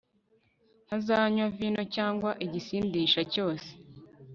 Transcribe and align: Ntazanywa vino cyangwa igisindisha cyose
Ntazanywa 0.85 1.45
vino 1.57 1.81
cyangwa 1.95 2.29
igisindisha 2.45 3.21
cyose 3.33 3.69